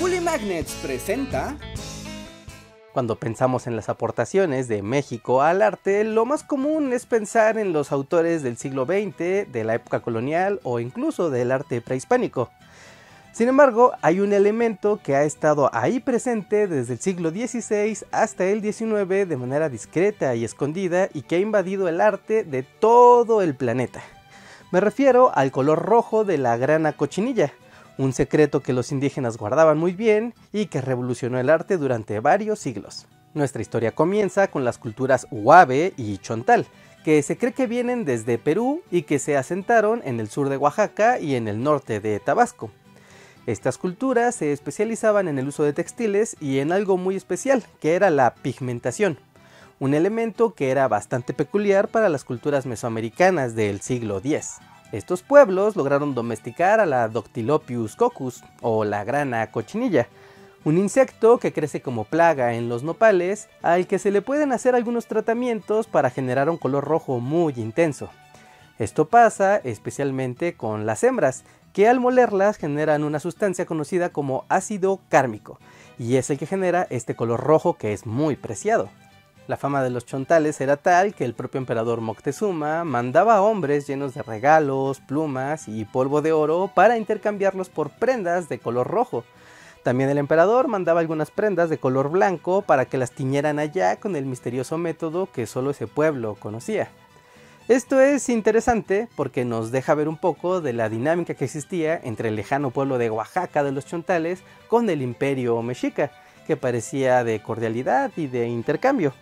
Magnets 0.00 0.72
presenta... 0.82 1.56
Cuando 2.92 3.16
pensamos 3.16 3.66
en 3.66 3.76
las 3.76 3.88
aportaciones 3.88 4.66
de 4.66 4.82
México 4.82 5.42
al 5.42 5.62
arte, 5.62 6.04
lo 6.04 6.24
más 6.24 6.42
común 6.42 6.92
es 6.92 7.06
pensar 7.06 7.58
en 7.58 7.72
los 7.72 7.92
autores 7.92 8.42
del 8.42 8.56
siglo 8.56 8.86
XX, 8.86 9.50
de 9.50 9.62
la 9.64 9.74
época 9.74 10.00
colonial 10.00 10.60
o 10.64 10.80
incluso 10.80 11.30
del 11.30 11.52
arte 11.52 11.80
prehispánico. 11.80 12.50
Sin 13.32 13.48
embargo, 13.48 13.92
hay 14.02 14.20
un 14.20 14.32
elemento 14.32 15.00
que 15.02 15.14
ha 15.14 15.24
estado 15.24 15.70
ahí 15.72 16.00
presente 16.00 16.66
desde 16.66 16.94
el 16.94 17.00
siglo 17.00 17.30
XVI 17.30 17.98
hasta 18.10 18.46
el 18.46 18.62
XIX 18.62 19.28
de 19.28 19.36
manera 19.36 19.68
discreta 19.68 20.34
y 20.34 20.44
escondida 20.44 21.08
y 21.14 21.22
que 21.22 21.36
ha 21.36 21.40
invadido 21.40 21.88
el 21.88 22.00
arte 22.00 22.44
de 22.44 22.62
todo 22.62 23.42
el 23.42 23.54
planeta. 23.54 24.02
Me 24.72 24.80
refiero 24.80 25.30
al 25.34 25.52
color 25.52 25.78
rojo 25.84 26.24
de 26.24 26.38
la 26.38 26.56
grana 26.56 26.94
cochinilla, 26.94 27.52
un 27.98 28.12
secreto 28.12 28.62
que 28.62 28.72
los 28.72 28.92
indígenas 28.92 29.36
guardaban 29.36 29.76
muy 29.76 29.92
bien 29.92 30.32
y 30.52 30.66
que 30.66 30.80
revolucionó 30.80 31.38
el 31.38 31.50
arte 31.50 31.76
durante 31.76 32.20
varios 32.20 32.60
siglos. 32.60 33.06
Nuestra 33.34 33.60
historia 33.60 33.94
comienza 33.94 34.48
con 34.48 34.64
las 34.64 34.78
culturas 34.78 35.26
Huave 35.30 35.92
y 35.96 36.18
Chontal, 36.18 36.66
que 37.04 37.22
se 37.22 37.36
cree 37.36 37.52
que 37.52 37.66
vienen 37.66 38.04
desde 38.04 38.38
Perú 38.38 38.82
y 38.90 39.02
que 39.02 39.18
se 39.18 39.36
asentaron 39.36 40.00
en 40.04 40.20
el 40.20 40.28
sur 40.28 40.48
de 40.48 40.56
Oaxaca 40.56 41.18
y 41.18 41.34
en 41.34 41.48
el 41.48 41.62
norte 41.62 42.00
de 42.00 42.18
Tabasco. 42.20 42.70
Estas 43.46 43.78
culturas 43.78 44.34
se 44.34 44.52
especializaban 44.52 45.26
en 45.26 45.38
el 45.38 45.48
uso 45.48 45.62
de 45.64 45.72
textiles 45.72 46.36
y 46.40 46.58
en 46.58 46.70
algo 46.70 46.96
muy 46.96 47.16
especial, 47.16 47.64
que 47.80 47.94
era 47.94 48.10
la 48.10 48.34
pigmentación, 48.34 49.18
un 49.80 49.94
elemento 49.94 50.54
que 50.54 50.70
era 50.70 50.86
bastante 50.86 51.32
peculiar 51.32 51.88
para 51.88 52.08
las 52.08 52.24
culturas 52.24 52.66
mesoamericanas 52.66 53.54
del 53.54 53.80
siglo 53.80 54.18
X. 54.18 54.58
Estos 54.90 55.22
pueblos 55.22 55.76
lograron 55.76 56.14
domesticar 56.14 56.80
a 56.80 56.86
la 56.86 57.08
Doctilopius 57.08 57.94
coccus 57.94 58.42
o 58.62 58.84
la 58.84 59.04
grana 59.04 59.50
cochinilla, 59.50 60.08
un 60.64 60.78
insecto 60.78 61.38
que 61.38 61.52
crece 61.52 61.82
como 61.82 62.04
plaga 62.04 62.54
en 62.54 62.70
los 62.70 62.82
nopales, 62.82 63.48
al 63.60 63.86
que 63.86 63.98
se 63.98 64.10
le 64.10 64.22
pueden 64.22 64.50
hacer 64.50 64.74
algunos 64.74 65.06
tratamientos 65.06 65.86
para 65.86 66.08
generar 66.08 66.48
un 66.48 66.56
color 66.56 66.84
rojo 66.84 67.20
muy 67.20 67.52
intenso. 67.56 68.08
Esto 68.78 69.08
pasa 69.08 69.56
especialmente 69.56 70.54
con 70.54 70.86
las 70.86 71.04
hembras, 71.04 71.44
que 71.74 71.86
al 71.86 72.00
molerlas 72.00 72.56
generan 72.56 73.04
una 73.04 73.20
sustancia 73.20 73.66
conocida 73.66 74.08
como 74.08 74.46
ácido 74.48 75.00
cármico, 75.10 75.58
y 75.98 76.16
es 76.16 76.30
el 76.30 76.38
que 76.38 76.46
genera 76.46 76.86
este 76.88 77.14
color 77.14 77.40
rojo 77.40 77.74
que 77.74 77.92
es 77.92 78.06
muy 78.06 78.36
preciado. 78.36 78.88
La 79.48 79.56
fama 79.56 79.82
de 79.82 79.88
los 79.88 80.04
chontales 80.04 80.60
era 80.60 80.76
tal 80.76 81.14
que 81.14 81.24
el 81.24 81.32
propio 81.32 81.56
emperador 81.56 82.02
Moctezuma 82.02 82.84
mandaba 82.84 83.40
hombres 83.40 83.86
llenos 83.86 84.12
de 84.12 84.22
regalos, 84.22 85.00
plumas 85.00 85.68
y 85.68 85.86
polvo 85.86 86.20
de 86.20 86.32
oro 86.32 86.70
para 86.74 86.98
intercambiarlos 86.98 87.70
por 87.70 87.88
prendas 87.88 88.50
de 88.50 88.58
color 88.58 88.88
rojo. 88.88 89.24
También 89.82 90.10
el 90.10 90.18
emperador 90.18 90.68
mandaba 90.68 91.00
algunas 91.00 91.30
prendas 91.30 91.70
de 91.70 91.78
color 91.78 92.10
blanco 92.10 92.60
para 92.60 92.84
que 92.84 92.98
las 92.98 93.12
tiñeran 93.12 93.58
allá 93.58 93.96
con 93.96 94.16
el 94.16 94.26
misterioso 94.26 94.76
método 94.76 95.32
que 95.32 95.46
solo 95.46 95.70
ese 95.70 95.86
pueblo 95.86 96.34
conocía. 96.34 96.90
Esto 97.68 98.02
es 98.02 98.28
interesante 98.28 99.08
porque 99.16 99.46
nos 99.46 99.70
deja 99.70 99.94
ver 99.94 100.10
un 100.10 100.18
poco 100.18 100.60
de 100.60 100.74
la 100.74 100.90
dinámica 100.90 101.32
que 101.32 101.46
existía 101.46 101.98
entre 102.04 102.28
el 102.28 102.36
lejano 102.36 102.70
pueblo 102.70 102.98
de 102.98 103.08
Oaxaca 103.08 103.64
de 103.64 103.72
los 103.72 103.86
chontales 103.86 104.40
con 104.68 104.90
el 104.90 105.00
imperio 105.00 105.62
mexica, 105.62 106.10
que 106.46 106.58
parecía 106.58 107.24
de 107.24 107.40
cordialidad 107.40 108.10
y 108.14 108.26
de 108.26 108.46
intercambio. 108.46 109.14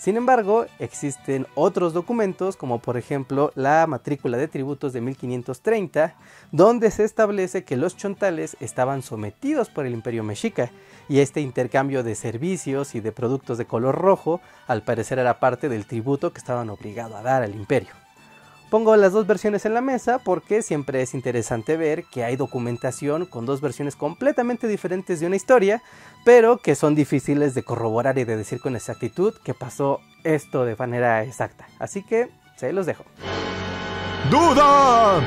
Sin 0.00 0.16
embargo, 0.16 0.64
existen 0.78 1.46
otros 1.54 1.92
documentos, 1.92 2.56
como 2.56 2.78
por 2.78 2.96
ejemplo 2.96 3.52
la 3.54 3.86
matrícula 3.86 4.38
de 4.38 4.48
tributos 4.48 4.94
de 4.94 5.02
1530, 5.02 6.14
donde 6.52 6.90
se 6.90 7.04
establece 7.04 7.64
que 7.64 7.76
los 7.76 7.98
chontales 7.98 8.56
estaban 8.60 9.02
sometidos 9.02 9.68
por 9.68 9.84
el 9.84 9.92
imperio 9.92 10.24
mexica, 10.24 10.70
y 11.06 11.18
este 11.18 11.42
intercambio 11.42 12.02
de 12.02 12.14
servicios 12.14 12.94
y 12.94 13.00
de 13.00 13.12
productos 13.12 13.58
de 13.58 13.66
color 13.66 13.94
rojo 13.94 14.40
al 14.66 14.80
parecer 14.80 15.18
era 15.18 15.38
parte 15.38 15.68
del 15.68 15.84
tributo 15.84 16.32
que 16.32 16.38
estaban 16.38 16.70
obligados 16.70 17.16
a 17.16 17.22
dar 17.22 17.42
al 17.42 17.54
imperio. 17.54 17.99
Pongo 18.70 18.94
las 18.94 19.12
dos 19.12 19.26
versiones 19.26 19.66
en 19.66 19.74
la 19.74 19.80
mesa 19.80 20.20
porque 20.20 20.62
siempre 20.62 21.02
es 21.02 21.12
interesante 21.12 21.76
ver 21.76 22.04
que 22.04 22.22
hay 22.22 22.36
documentación 22.36 23.26
con 23.26 23.44
dos 23.44 23.60
versiones 23.60 23.96
completamente 23.96 24.68
diferentes 24.68 25.18
de 25.18 25.26
una 25.26 25.34
historia, 25.34 25.82
pero 26.24 26.58
que 26.58 26.76
son 26.76 26.94
difíciles 26.94 27.54
de 27.54 27.64
corroborar 27.64 28.16
y 28.18 28.24
de 28.24 28.36
decir 28.36 28.60
con 28.60 28.76
exactitud 28.76 29.34
que 29.42 29.54
pasó 29.54 29.98
esto 30.22 30.64
de 30.64 30.76
manera 30.76 31.24
exacta. 31.24 31.66
Así 31.80 32.04
que 32.04 32.28
se 32.54 32.72
los 32.72 32.86
dejo. 32.86 33.02
¡Duda! 34.30 35.20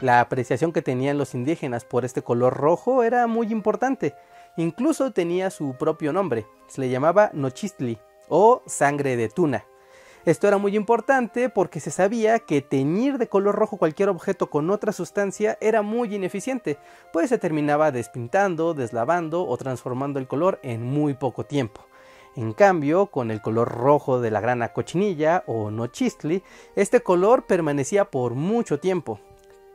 La 0.00 0.20
apreciación 0.20 0.72
que 0.72 0.80
tenían 0.80 1.18
los 1.18 1.34
indígenas 1.34 1.84
por 1.84 2.04
este 2.04 2.22
color 2.22 2.54
rojo 2.54 3.02
era 3.02 3.26
muy 3.26 3.48
importante. 3.50 4.14
Incluso 4.56 5.10
tenía 5.10 5.50
su 5.50 5.74
propio 5.76 6.12
nombre. 6.12 6.46
Se 6.68 6.80
le 6.80 6.88
llamaba 6.88 7.30
Nochistli 7.32 7.98
o 8.28 8.62
sangre 8.66 9.16
de 9.16 9.28
tuna. 9.28 9.64
Esto 10.26 10.48
era 10.48 10.58
muy 10.58 10.74
importante 10.74 11.48
porque 11.48 11.78
se 11.78 11.92
sabía 11.92 12.40
que 12.40 12.60
teñir 12.60 13.16
de 13.16 13.28
color 13.28 13.54
rojo 13.54 13.76
cualquier 13.76 14.08
objeto 14.08 14.50
con 14.50 14.70
otra 14.70 14.90
sustancia 14.90 15.56
era 15.60 15.82
muy 15.82 16.12
ineficiente, 16.12 16.78
pues 17.12 17.28
se 17.28 17.38
terminaba 17.38 17.92
despintando, 17.92 18.74
deslavando 18.74 19.46
o 19.46 19.56
transformando 19.56 20.18
el 20.18 20.26
color 20.26 20.58
en 20.64 20.82
muy 20.82 21.14
poco 21.14 21.44
tiempo. 21.44 21.86
En 22.34 22.54
cambio, 22.54 23.06
con 23.06 23.30
el 23.30 23.40
color 23.40 23.68
rojo 23.68 24.20
de 24.20 24.32
la 24.32 24.40
grana 24.40 24.72
cochinilla 24.72 25.44
o 25.46 25.70
nochistli, 25.70 26.42
este 26.74 27.02
color 27.02 27.46
permanecía 27.46 28.06
por 28.06 28.34
mucho 28.34 28.80
tiempo. 28.80 29.20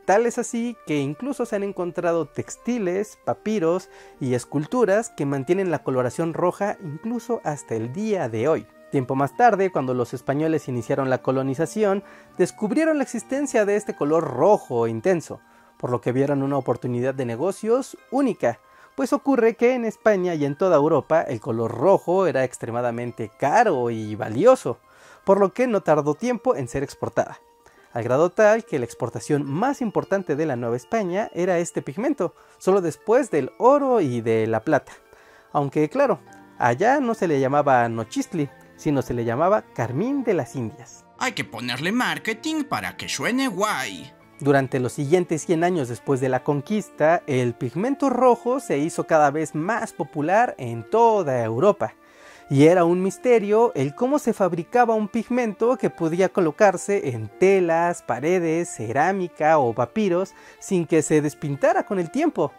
Tal 0.04 0.26
es 0.26 0.36
así 0.36 0.76
que 0.86 0.98
incluso 0.98 1.46
se 1.46 1.56
han 1.56 1.62
encontrado 1.62 2.26
textiles, 2.26 3.18
papiros 3.24 3.88
y 4.20 4.34
esculturas 4.34 5.08
que 5.16 5.24
mantienen 5.24 5.70
la 5.70 5.82
coloración 5.82 6.34
roja 6.34 6.76
incluso 6.84 7.40
hasta 7.42 7.74
el 7.74 7.94
día 7.94 8.28
de 8.28 8.48
hoy. 8.48 8.66
Tiempo 8.92 9.14
más 9.14 9.34
tarde, 9.34 9.72
cuando 9.72 9.94
los 9.94 10.12
españoles 10.12 10.68
iniciaron 10.68 11.08
la 11.08 11.22
colonización, 11.22 12.04
descubrieron 12.36 12.98
la 12.98 13.04
existencia 13.04 13.64
de 13.64 13.76
este 13.76 13.96
color 13.96 14.22
rojo 14.22 14.86
intenso, 14.86 15.40
por 15.78 15.90
lo 15.90 16.02
que 16.02 16.12
vieron 16.12 16.42
una 16.42 16.58
oportunidad 16.58 17.14
de 17.14 17.24
negocios 17.24 17.96
única, 18.10 18.60
pues 18.94 19.14
ocurre 19.14 19.54
que 19.56 19.72
en 19.72 19.86
España 19.86 20.34
y 20.34 20.44
en 20.44 20.56
toda 20.56 20.76
Europa 20.76 21.22
el 21.22 21.40
color 21.40 21.70
rojo 21.72 22.26
era 22.26 22.44
extremadamente 22.44 23.30
caro 23.38 23.88
y 23.88 24.14
valioso, 24.14 24.76
por 25.24 25.40
lo 25.40 25.54
que 25.54 25.66
no 25.66 25.80
tardó 25.80 26.14
tiempo 26.14 26.54
en 26.54 26.68
ser 26.68 26.82
exportada, 26.82 27.40
al 27.94 28.04
grado 28.04 28.28
tal 28.28 28.66
que 28.66 28.78
la 28.78 28.84
exportación 28.84 29.50
más 29.50 29.80
importante 29.80 30.36
de 30.36 30.44
la 30.44 30.56
Nueva 30.56 30.76
España 30.76 31.30
era 31.32 31.56
este 31.56 31.80
pigmento, 31.80 32.34
solo 32.58 32.82
después 32.82 33.30
del 33.30 33.52
oro 33.56 34.02
y 34.02 34.20
de 34.20 34.46
la 34.46 34.60
plata. 34.60 34.92
Aunque 35.50 35.88
claro, 35.88 36.18
allá 36.58 37.00
no 37.00 37.14
se 37.14 37.26
le 37.26 37.40
llamaba 37.40 37.88
nochistli, 37.88 38.50
sino 38.82 39.00
se 39.00 39.14
le 39.14 39.24
llamaba 39.24 39.62
Carmín 39.74 40.24
de 40.24 40.34
las 40.34 40.56
Indias. 40.56 41.04
Hay 41.18 41.32
que 41.32 41.44
ponerle 41.44 41.92
marketing 41.92 42.64
para 42.64 42.96
que 42.96 43.08
suene 43.08 43.46
guay. 43.46 44.12
Durante 44.40 44.80
los 44.80 44.94
siguientes 44.94 45.46
100 45.46 45.62
años 45.62 45.88
después 45.88 46.20
de 46.20 46.28
la 46.28 46.42
conquista, 46.42 47.22
el 47.28 47.54
pigmento 47.54 48.10
rojo 48.10 48.58
se 48.58 48.78
hizo 48.78 49.06
cada 49.06 49.30
vez 49.30 49.54
más 49.54 49.92
popular 49.92 50.56
en 50.58 50.82
toda 50.90 51.44
Europa. 51.44 51.94
Y 52.50 52.64
era 52.64 52.84
un 52.84 53.04
misterio 53.04 53.72
el 53.76 53.94
cómo 53.94 54.18
se 54.18 54.32
fabricaba 54.32 54.94
un 54.94 55.06
pigmento 55.06 55.76
que 55.76 55.90
podía 55.90 56.28
colocarse 56.28 57.10
en 57.10 57.28
telas, 57.38 58.02
paredes, 58.02 58.68
cerámica 58.68 59.58
o 59.58 59.72
papiros 59.72 60.34
sin 60.58 60.86
que 60.86 61.02
se 61.02 61.22
despintara 61.22 61.86
con 61.86 62.00
el 62.00 62.10
tiempo. 62.10 62.52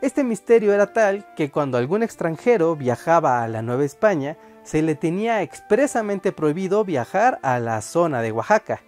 Este 0.00 0.22
misterio 0.22 0.72
era 0.72 0.92
tal 0.92 1.26
que 1.34 1.50
cuando 1.50 1.76
algún 1.76 2.04
extranjero 2.04 2.76
viajaba 2.76 3.42
a 3.42 3.48
la 3.48 3.62
Nueva 3.62 3.84
España, 3.84 4.36
se 4.68 4.82
le 4.82 4.94
tenía 4.94 5.40
expresamente 5.40 6.30
prohibido 6.30 6.84
viajar 6.84 7.38
a 7.40 7.58
la 7.58 7.80
zona 7.80 8.20
de 8.20 8.32
Oaxaca. 8.32 8.82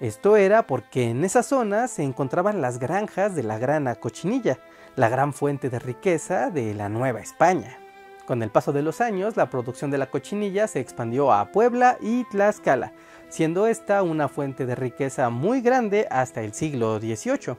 Esto 0.00 0.38
era 0.38 0.66
porque 0.66 1.10
en 1.10 1.26
esa 1.26 1.42
zona 1.42 1.88
se 1.88 2.02
encontraban 2.02 2.62
las 2.62 2.78
granjas 2.78 3.34
de 3.34 3.42
la 3.42 3.58
grana 3.58 3.96
cochinilla, 3.96 4.58
la 4.96 5.10
gran 5.10 5.34
fuente 5.34 5.68
de 5.68 5.78
riqueza 5.78 6.48
de 6.48 6.72
la 6.72 6.88
Nueva 6.88 7.20
España. 7.20 7.76
Con 8.24 8.42
el 8.42 8.48
paso 8.48 8.72
de 8.72 8.80
los 8.80 9.02
años, 9.02 9.36
la 9.36 9.50
producción 9.50 9.90
de 9.90 9.98
la 9.98 10.08
cochinilla 10.08 10.66
se 10.66 10.80
expandió 10.80 11.34
a 11.34 11.52
Puebla 11.52 11.98
y 12.00 12.24
Tlaxcala, 12.30 12.94
siendo 13.28 13.66
esta 13.66 14.02
una 14.02 14.26
fuente 14.26 14.64
de 14.64 14.74
riqueza 14.74 15.28
muy 15.28 15.60
grande 15.60 16.08
hasta 16.10 16.40
el 16.40 16.54
siglo 16.54 16.98
XVIII. 16.98 17.58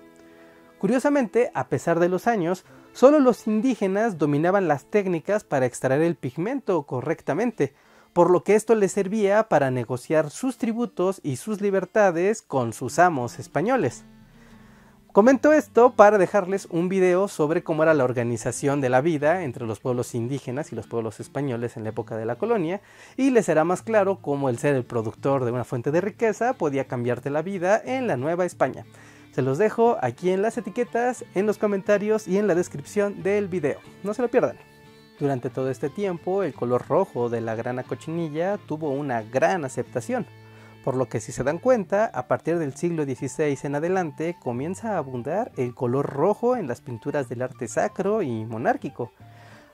Curiosamente, 0.80 1.52
a 1.54 1.68
pesar 1.68 2.00
de 2.00 2.10
los 2.10 2.26
años, 2.26 2.66
Solo 2.94 3.20
los 3.20 3.48
indígenas 3.48 4.18
dominaban 4.18 4.68
las 4.68 4.86
técnicas 4.86 5.44
para 5.44 5.66
extraer 5.66 6.02
el 6.02 6.16
pigmento 6.16 6.84
correctamente, 6.84 7.74
por 8.12 8.30
lo 8.30 8.44
que 8.44 8.56
esto 8.56 8.76
les 8.76 8.92
servía 8.92 9.48
para 9.48 9.72
negociar 9.72 10.30
sus 10.30 10.58
tributos 10.58 11.22
y 11.24 11.38
sus 11.38 11.62
libertades 11.62 12.42
con 12.42 12.74
sus 12.74 13.00
amos 13.00 13.40
españoles. 13.40 14.04
Comento 15.14 15.52
esto 15.52 15.92
para 15.94 16.18
dejarles 16.18 16.68
un 16.70 16.88
video 16.88 17.28
sobre 17.28 17.64
cómo 17.64 17.84
era 17.84 17.94
la 17.94 18.06
organización 18.06 18.80
de 18.80 18.88
la 18.88 19.02
vida 19.02 19.44
entre 19.44 19.66
los 19.66 19.82
pueblos 19.82 20.16
indígenas 20.16 20.72
y 20.72 20.76
los 20.76 20.88
pueblos 20.88 21.20
españoles 21.20 21.76
en 21.76 21.84
la 21.84 21.90
época 21.90 22.16
de 22.16 22.26
la 22.26 22.38
colonia, 22.38 22.82
y 23.18 23.30
les 23.30 23.46
será 23.46 23.66
más 23.66 23.82
claro 23.82 24.20
cómo 24.22 24.48
el 24.48 24.58
ser 24.58 24.76
el 24.76 24.86
productor 24.86 25.44
de 25.44 25.52
una 25.52 25.66
fuente 25.66 25.92
de 25.92 26.00
riqueza 26.00 26.54
podía 26.54 26.88
cambiarte 26.88 27.30
la 27.30 27.42
vida 27.42 27.82
en 27.84 28.08
la 28.08 28.16
Nueva 28.16 28.46
España. 28.46 28.86
Se 29.32 29.42
los 29.42 29.58
dejo 29.58 29.98
aquí 30.02 30.30
en 30.32 30.42
las 30.42 30.58
etiquetas, 30.58 31.24
en 31.36 31.46
los 31.46 31.58
comentarios 31.58 32.28
y 32.28 32.38
en 32.38 32.48
la 32.48 32.56
descripción 32.56 33.24
del 33.24 33.48
video. 33.48 33.80
No 34.04 34.14
se 34.14 34.22
lo 34.22 34.28
pierdan. 34.30 34.58
Durante 35.20 35.50
todo 35.50 35.70
este 35.70 35.90
tiempo, 35.90 36.44
el 36.44 36.54
color 36.54 36.86
rojo 36.90 37.30
de 37.30 37.40
la 37.40 37.56
grana 37.56 37.84
cochinilla 37.84 38.58
tuvo 38.58 38.90
una 38.90 39.22
gran 39.22 39.64
aceptación, 39.64 40.26
por 40.84 40.96
lo 40.96 41.08
que 41.08 41.22
si 41.22 41.32
se 41.32 41.44
dan 41.44 41.60
cuenta, 41.60 42.08
a 42.08 42.28
partir 42.28 42.58
del 42.58 42.76
siglo 42.76 43.06
XVI 43.06 43.58
en 43.64 43.76
adelante 43.76 44.36
comienza 44.42 44.96
a 44.96 44.98
abundar 44.98 45.52
el 45.56 45.76
color 45.76 46.08
rojo 46.08 46.58
en 46.58 46.68
las 46.68 46.82
pinturas 46.82 47.30
del 47.30 47.44
arte 47.44 47.68
sacro 47.68 48.24
y 48.24 48.46
monárquico. 48.46 49.12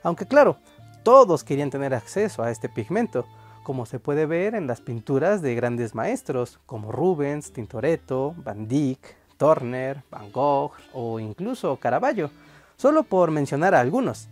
Aunque 0.04 0.26
claro, 0.26 0.58
todos 1.02 1.42
querían 1.42 1.70
tener 1.70 1.94
acceso 1.94 2.42
a 2.44 2.50
este 2.50 2.68
pigmento, 2.68 3.26
como 3.64 3.86
se 3.86 3.98
puede 3.98 4.26
ver 4.26 4.54
en 4.54 4.66
las 4.66 4.80
pinturas 4.82 5.42
de 5.42 5.54
grandes 5.54 5.94
maestros 5.94 6.60
como 6.66 6.92
Rubens, 6.92 7.52
Tintoretto, 7.52 8.34
Van 8.44 8.68
Dyck, 8.68 9.16
Turner, 9.38 10.02
Van 10.10 10.30
Gogh 10.30 10.72
o 10.92 11.18
incluso 11.18 11.76
Caravaggio, 11.76 12.30
solo 12.76 13.04
por 13.04 13.30
mencionar 13.30 13.74
a 13.74 13.80
algunos. 13.80 14.28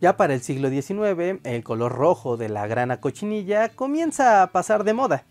Ya 0.00 0.16
para 0.16 0.34
el 0.34 0.40
siglo 0.40 0.70
XIX, 0.70 1.40
el 1.42 1.64
color 1.64 1.92
rojo 1.92 2.36
de 2.36 2.48
la 2.48 2.66
grana 2.66 3.00
cochinilla 3.00 3.70
comienza 3.70 4.42
a 4.42 4.52
pasar 4.52 4.84
de 4.84 4.94
moda. 4.94 5.24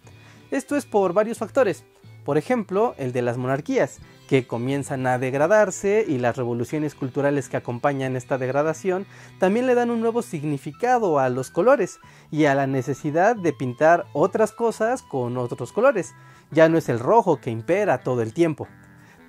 Esto 0.51 0.75
es 0.75 0.85
por 0.85 1.13
varios 1.13 1.37
factores. 1.37 1.85
Por 2.25 2.37
ejemplo, 2.37 2.93
el 2.97 3.11
de 3.13 3.21
las 3.21 3.37
monarquías, 3.37 3.99
que 4.29 4.45
comienzan 4.45 5.07
a 5.07 5.17
degradarse 5.17 6.05
y 6.07 6.19
las 6.19 6.37
revoluciones 6.37 6.93
culturales 6.93 7.49
que 7.49 7.57
acompañan 7.57 8.15
esta 8.15 8.37
degradación 8.37 9.07
también 9.39 9.65
le 9.65 9.73
dan 9.73 9.89
un 9.89 10.01
nuevo 10.01 10.21
significado 10.21 11.17
a 11.17 11.29
los 11.29 11.49
colores 11.49 11.99
y 12.29 12.45
a 12.45 12.53
la 12.53 12.67
necesidad 12.67 13.35
de 13.35 13.53
pintar 13.53 14.05
otras 14.13 14.51
cosas 14.51 15.01
con 15.01 15.35
otros 15.37 15.73
colores. 15.73 16.13
Ya 16.51 16.69
no 16.69 16.77
es 16.77 16.89
el 16.89 16.99
rojo 16.99 17.41
que 17.41 17.49
impera 17.49 18.03
todo 18.03 18.21
el 18.21 18.35
tiempo. 18.35 18.67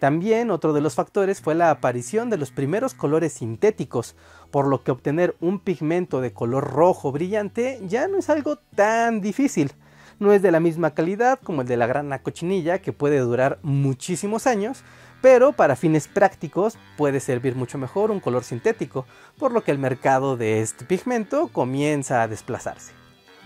También 0.01 0.51
otro 0.51 0.73
de 0.73 0.81
los 0.81 0.97
factores 0.97 1.41
fue 1.41 1.55
la 1.55 1.71
aparición 1.71 2.29
de 2.31 2.39
los 2.39 2.51
primeros 2.51 2.95
colores 2.95 3.35
sintéticos, 3.35 4.17
por 4.51 4.67
lo 4.67 4.83
que 4.83 4.91
obtener 4.91 5.37
un 5.41 5.61
pigmento 5.61 6.21
de 6.21 6.33
color 6.33 6.73
rojo 6.73 7.13
brillante 7.13 7.81
ya 7.87 8.09
no 8.09 8.19
es 8.19 8.29
algo 8.29 8.57
tan 8.75 9.21
difícil 9.21 9.73
no 10.21 10.33
es 10.33 10.43
de 10.43 10.53
la 10.53 10.61
misma 10.61 10.93
calidad 10.93 11.41
como 11.43 11.63
el 11.63 11.67
de 11.67 11.79
la 11.79 11.87
grana 11.87 12.23
cochinilla 12.23 12.81
que 12.81 12.93
puede 12.93 13.19
durar 13.19 13.59
muchísimos 13.63 14.47
años, 14.47 14.85
pero 15.23 15.53
para 15.53 15.77
fines 15.77 16.07
prácticos 16.07 16.79
puede 16.97 17.21
servir 17.21 17.57
mucho 17.57 17.79
mejor 17.79 18.11
un 18.11 18.21
color 18.21 18.45
sintético, 18.45 19.07
por 19.39 19.51
lo 19.51 19.65
que 19.65 19.73
el 19.73 19.79
mercado 19.79 20.37
de 20.37 20.61
este 20.61 20.85
pigmento 20.85 21.49
comienza 21.49 22.23
a 22.23 22.29
desplazarse. 22.29 23.00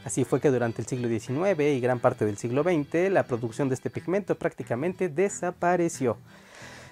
Así 0.04 0.24
fue 0.24 0.40
que 0.40 0.50
durante 0.50 0.82
el 0.82 0.88
siglo 0.88 1.08
XIX 1.08 1.60
y 1.60 1.80
gran 1.80 1.98
parte 1.98 2.26
del 2.26 2.36
siglo 2.36 2.62
XX 2.62 3.10
la 3.10 3.24
producción 3.24 3.68
de 3.68 3.74
este 3.74 3.90
pigmento 3.90 4.34
prácticamente 4.34 5.08
desapareció 5.08 6.18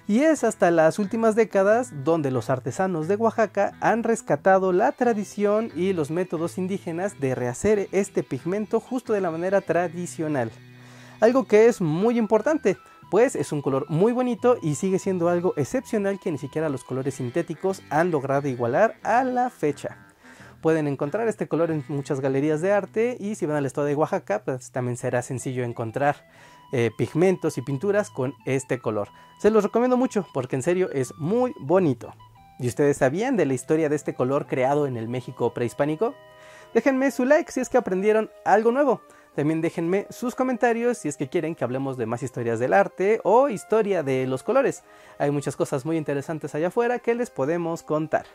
y 0.07 0.19
es 0.19 0.43
hasta 0.43 0.69
las 0.69 0.99
últimas 0.99 1.35
décadas 1.35 1.91
donde 2.03 2.29
los 2.29 2.49
artesanos 2.49 3.07
de 3.07 3.15
Oaxaca 3.15 3.73
han 3.79 4.03
rescatado 4.03 4.73
la 4.73 4.91
tradición 4.91 5.71
y 5.75 5.93
los 5.93 6.11
métodos 6.11 6.57
indígenas 6.57 7.19
de 7.19 7.35
rehacer 7.35 7.87
este 7.91 8.23
pigmento 8.23 8.79
justo 8.79 9.13
de 9.13 9.21
la 9.21 9.31
manera 9.31 9.61
tradicional. 9.61 10.51
Algo 11.21 11.45
que 11.45 11.67
es 11.67 11.79
muy 11.79 12.17
importante, 12.17 12.77
pues 13.09 13.35
es 13.35 13.53
un 13.53 13.61
color 13.61 13.85
muy 13.89 14.11
bonito 14.11 14.57
y 14.61 14.75
sigue 14.75 14.99
siendo 14.99 15.29
algo 15.29 15.53
excepcional 15.55 16.19
que 16.19 16.31
ni 16.31 16.37
siquiera 16.37 16.67
los 16.67 16.83
colores 16.83 17.15
sintéticos 17.15 17.81
han 17.89 18.11
logrado 18.11 18.49
igualar 18.49 18.95
a 19.03 19.23
la 19.23 19.49
fecha. 19.49 20.12
Pueden 20.63 20.87
encontrar 20.87 21.27
este 21.27 21.49
color 21.49 21.71
en 21.71 21.83
muchas 21.89 22.21
galerías 22.21 22.61
de 22.61 22.71
arte 22.71 23.17
y 23.19 23.35
si 23.35 23.45
van 23.45 23.57
al 23.57 23.65
estado 23.65 23.85
de 23.85 23.95
Oaxaca, 23.95 24.43
pues 24.45 24.71
también 24.71 24.95
será 24.95 25.21
sencillo 25.21 25.65
encontrar 25.65 26.25
eh, 26.71 26.89
pigmentos 26.97 27.57
y 27.57 27.61
pinturas 27.61 28.09
con 28.09 28.33
este 28.45 28.79
color. 28.79 29.09
Se 29.39 29.51
los 29.51 29.65
recomiendo 29.65 29.97
mucho 29.97 30.25
porque 30.33 30.55
en 30.55 30.63
serio 30.63 30.89
es 30.93 31.13
muy 31.17 31.53
bonito. 31.59 32.13
¿Y 32.59 32.69
ustedes 32.69 32.95
sabían 32.95 33.35
de 33.35 33.45
la 33.45 33.55
historia 33.55 33.89
de 33.89 33.97
este 33.97 34.13
color 34.13 34.47
creado 34.47 34.87
en 34.87 34.95
el 34.95 35.09
México 35.09 35.53
prehispánico? 35.53 36.15
Déjenme 36.73 37.11
su 37.11 37.25
like 37.25 37.51
si 37.51 37.59
es 37.59 37.67
que 37.67 37.77
aprendieron 37.77 38.31
algo 38.45 38.71
nuevo. 38.71 39.01
También 39.35 39.59
déjenme 39.59 40.07
sus 40.11 40.33
comentarios 40.33 40.97
si 40.97 41.09
es 41.09 41.17
que 41.17 41.27
quieren 41.27 41.55
que 41.55 41.65
hablemos 41.65 41.97
de 41.97 42.05
más 42.05 42.23
historias 42.23 42.59
del 42.59 42.71
arte 42.71 43.19
o 43.25 43.49
historia 43.49 44.01
de 44.01 44.27
los 44.27 44.43
colores. 44.43 44.85
Hay 45.19 45.29
muchas 45.29 45.57
cosas 45.57 45.83
muy 45.83 45.97
interesantes 45.97 46.55
allá 46.55 46.69
afuera 46.69 46.99
que 46.99 47.15
les 47.15 47.29
podemos 47.29 47.83
contar. 47.83 48.27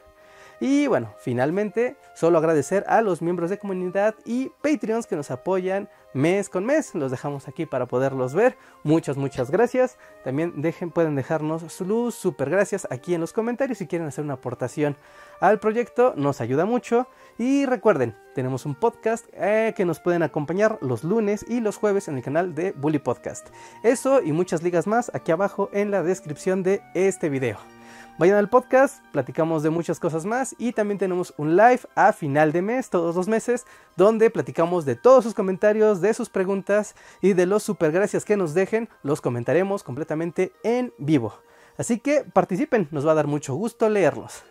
Y 0.61 0.89
bueno, 0.89 1.15
finalmente, 1.19 1.97
solo 2.15 2.39
agradecer 2.39 2.85
a 2.89 3.01
los 3.01 3.23
miembros 3.23 3.51
de 3.51 3.59
comunidad 3.59 4.15
y 4.25 4.51
Patreons 4.63 5.07
que 5.07 5.17
nos 5.17 5.31
apoyan 5.31 5.89
mes 6.15 6.49
con 6.49 6.65
mes. 6.65 6.95
Los 6.95 7.11
dejamos 7.11 7.49
aquí 7.49 7.67
para 7.67 7.87
poderlos 7.87 8.35
ver. 8.35 8.57
Muchas, 8.83 9.17
muchas 9.17 9.51
gracias. 9.51 9.99
También 10.25 10.61
dejen, 10.61 10.91
pueden 10.91 11.15
dejarnos 11.15 11.73
su 11.73 12.11
super 12.11 12.51
gracias 12.51 12.87
aquí 12.91 13.15
en 13.15 13.21
los 13.21 13.33
comentarios 13.33 13.79
si 13.79 13.87
quieren 13.87 14.09
hacer 14.09 14.25
una 14.25 14.35
aportación 14.35 14.97
al 15.41 15.61
proyecto. 15.61 16.15
Nos 16.17 16.41
ayuda 16.41 16.65
mucho. 16.65 17.07
Y 17.39 17.67
recuerden, 17.67 18.17
tenemos 18.35 18.67
un 18.67 18.75
podcast 18.75 19.27
eh, 19.35 19.75
que 19.77 19.85
nos 19.85 20.01
pueden 20.01 20.23
acompañar 20.23 20.79
los 20.81 21.05
lunes 21.05 21.45
y 21.49 21.61
los 21.61 21.77
jueves 21.77 22.09
en 22.09 22.17
el 22.17 22.23
canal 22.23 22.55
de 22.55 22.73
Bully 22.73 22.99
Podcast. 22.99 23.49
Eso 23.85 24.21
y 24.23 24.33
muchas 24.33 24.63
ligas 24.63 24.87
más 24.87 25.11
aquí 25.15 25.31
abajo 25.31 25.71
en 25.73 25.91
la 25.91 26.03
descripción 26.03 26.63
de 26.63 26.83
este 26.95 27.29
video. 27.29 27.78
Vayan 28.19 28.37
al 28.37 28.49
podcast, 28.49 29.05
platicamos 29.13 29.63
de 29.63 29.71
muchas 29.71 30.01
cosas 30.01 30.25
más 30.25 30.57
y 30.59 30.73
también 30.73 30.99
tenemos 30.99 31.33
un 31.37 31.55
live 31.55 31.83
a 31.95 32.13
final 32.13 32.51
de 32.51 32.63
mes, 32.63 32.91
todos 32.91 33.15
los 33.15 33.29
meses, 33.29 33.65
donde 33.97 34.29
platicamos 34.29 34.85
de 34.85 34.97
todos 34.97 35.23
sus 35.23 35.35
comentarios, 35.35 36.01
de 36.01 36.13
sus 36.13 36.29
preguntas 36.29 36.97
y 37.23 37.35
de 37.35 37.47
los 37.47 37.63
super 37.63 37.93
gracias 37.93 38.25
que 38.25 38.37
nos 38.37 38.55
dejen, 38.55 38.89
los 39.05 39.21
comentaremos 39.21 39.85
completamente 39.85 40.53
en 40.65 40.93
vivo. 40.99 41.33
Así 41.77 42.01
que 42.01 42.25
participen, 42.25 42.89
nos 42.91 43.07
va 43.07 43.13
a 43.13 43.15
dar 43.15 43.29
mucho 43.29 43.55
gusto 43.55 43.89
leerlos. 43.89 44.43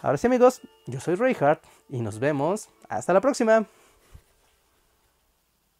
Ahora 0.00 0.18
sí 0.18 0.26
amigos, 0.26 0.60
yo 0.86 0.98
soy 0.98 1.14
Reinhardt 1.14 1.62
y 1.88 2.00
nos 2.00 2.18
vemos 2.18 2.70
hasta 2.88 3.12
la 3.12 3.20
próxima. 3.20 3.66